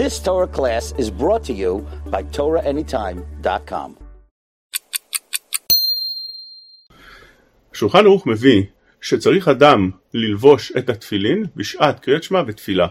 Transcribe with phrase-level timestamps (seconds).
[0.00, 3.90] This Torah class is brought to you by TorahAnytime.com.
[7.72, 8.62] שולחן ערוך מביא
[9.00, 12.86] שצריך אדם ללבוש את התפילין בשעת קריאת שמע ותפילה.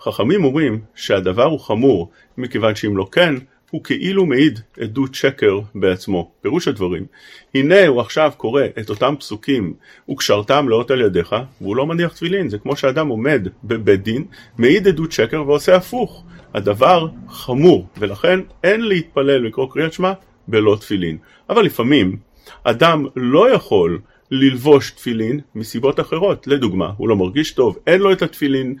[0.00, 3.34] חכמים אומרים שהדבר הוא חמור מכיוון שאם לא כן
[3.70, 6.30] הוא כאילו מעיד עדות שקר בעצמו.
[6.40, 7.06] פירוש הדברים,
[7.54, 9.74] הנה הוא עכשיו קורא את אותם פסוקים
[10.10, 14.24] וקשרתם לאות על ידיך והוא לא מניח תפילין, זה כמו שאדם עומד בבית דין,
[14.58, 16.24] מעיד עדות שקר ועושה הפוך.
[16.54, 20.12] הדבר חמור ולכן אין להתפלל לקרוא קריאת שמע
[20.48, 21.18] בלא תפילין.
[21.50, 22.16] אבל לפעמים
[22.64, 28.22] אדם לא יכול ללבוש תפילין מסיבות אחרות, לדוגמה, הוא לא מרגיש טוב, אין לו את
[28.22, 28.74] התפילין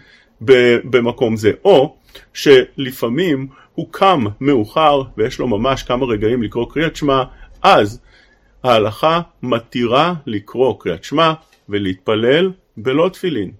[0.84, 1.96] במקום זה, או
[2.34, 7.22] שלפעמים הוא קם מאוחר ויש לו ממש כמה רגעים לקרוא קריאת שמע,
[7.62, 8.00] אז
[8.64, 11.32] ההלכה מתירה לקרוא קריאת שמע
[11.68, 13.50] ולהתפלל בלא תפילין,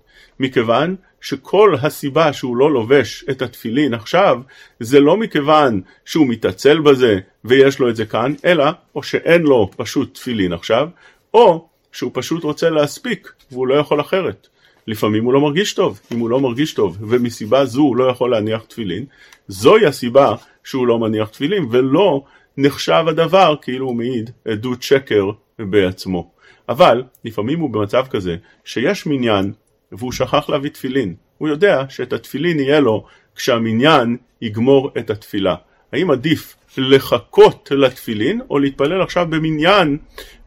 [0.41, 4.41] מכיוון שכל הסיבה שהוא לא לובש את התפילין עכשיו
[4.81, 9.71] זה לא מכיוון שהוא מתעצל בזה ויש לו את זה כאן, אלא או שאין לו
[9.77, 10.89] פשוט תפילין עכשיו,
[11.35, 14.49] או שהוא פשוט רוצה להספיק והוא לא יכול אחרת.
[14.87, 18.31] לפעמים הוא לא מרגיש טוב, אם הוא לא מרגיש טוב ומסיבה זו הוא לא יכול
[18.31, 19.05] להניח תפילין,
[19.49, 20.35] זוהי הסיבה
[20.65, 22.25] שהוא לא מניח תפילין ולא
[22.57, 26.31] נחשב הדבר כאילו הוא מעיד עדות שקר בעצמו.
[26.69, 29.53] אבל לפעמים הוא במצב כזה שיש מניין
[29.93, 33.05] והוא שכח להביא תפילין, הוא יודע שאת התפילין יהיה לו
[33.37, 35.55] כשהמניין יגמור את התפילה.
[35.93, 39.99] האם עדיף לחכות לתפילין או להתפלל עכשיו במניין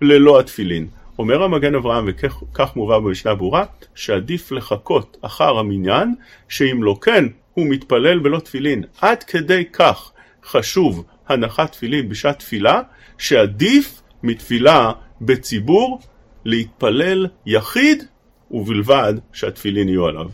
[0.01, 0.87] ללא התפילין?
[1.19, 6.15] אומר המגן אברהם, וכך מובא במשנה ברורה, שעדיף לחכות אחר המניין,
[6.49, 8.83] שאם לא כן, הוא מתפלל בלא תפילין.
[9.01, 10.11] עד כדי כך
[10.43, 12.81] חשוב הנחת תפילין בשעת תפילה,
[13.17, 15.99] שעדיף מתפילה בציבור
[16.45, 18.03] להתפלל יחיד,
[18.51, 20.29] ובלבד שהתפילין יהיו עליו.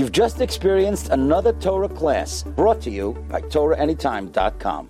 [0.00, 4.86] You've just experienced another Torah class brought to you by TorahAnytime.com.